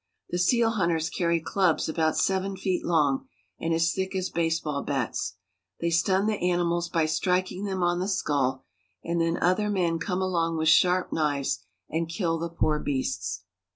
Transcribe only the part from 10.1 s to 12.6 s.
along with sharp knives and kill the